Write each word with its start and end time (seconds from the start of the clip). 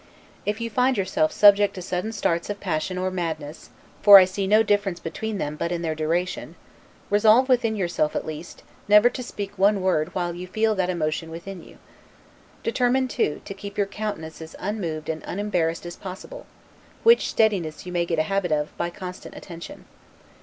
If 0.47 0.59
you 0.59 0.71
find 0.71 0.97
yourself 0.97 1.31
subject 1.31 1.75
to 1.75 1.81
sudden 1.83 2.11
starts 2.11 2.49
of 2.49 2.59
passion 2.59 2.97
or 2.97 3.11
madness 3.11 3.69
(for 4.01 4.17
I 4.17 4.25
see 4.25 4.47
no 4.47 4.63
difference 4.63 4.99
between 4.99 5.37
them 5.37 5.55
but 5.55 5.71
in 5.71 5.83
their 5.83 5.93
duration), 5.93 6.55
resolve 7.11 7.47
within 7.47 7.75
yourself, 7.75 8.15
at 8.15 8.25
least, 8.25 8.63
never 8.87 9.11
to 9.11 9.21
speak 9.21 9.55
one 9.59 9.79
word 9.79 10.15
while 10.15 10.33
you 10.33 10.47
feel 10.47 10.73
that 10.73 10.89
emotion 10.89 11.29
within 11.29 11.61
you. 11.61 11.77
Determine, 12.63 13.09
too, 13.09 13.41
to 13.45 13.53
keep 13.53 13.77
your 13.77 13.85
countenance 13.85 14.41
as 14.41 14.55
unmoved 14.57 15.07
and 15.07 15.21
unembarrassed 15.25 15.85
as 15.85 15.97
possible; 15.97 16.47
which 17.03 17.29
steadiness 17.29 17.85
you 17.85 17.91
may 17.91 18.07
get 18.07 18.17
a 18.17 18.23
habit 18.23 18.51
of, 18.51 18.75
by 18.77 18.89
constant 18.89 19.35
attention. 19.35 19.85